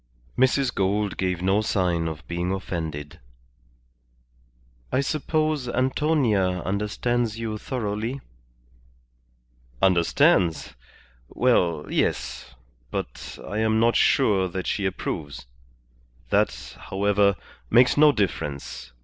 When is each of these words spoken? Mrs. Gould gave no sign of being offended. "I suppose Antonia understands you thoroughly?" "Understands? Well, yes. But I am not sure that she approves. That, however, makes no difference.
Mrs. 0.35 0.73
Gould 0.73 1.15
gave 1.15 1.43
no 1.43 1.61
sign 1.61 2.07
of 2.07 2.27
being 2.27 2.51
offended. 2.51 3.19
"I 4.91 4.99
suppose 5.01 5.69
Antonia 5.69 6.63
understands 6.65 7.37
you 7.37 7.59
thoroughly?" 7.59 8.19
"Understands? 9.79 10.73
Well, 11.29 11.85
yes. 11.87 12.55
But 12.89 13.37
I 13.47 13.59
am 13.59 13.79
not 13.79 13.95
sure 13.95 14.47
that 14.47 14.65
she 14.65 14.87
approves. 14.87 15.45
That, 16.31 16.75
however, 16.89 17.35
makes 17.69 17.95
no 17.95 18.11
difference. 18.11 18.93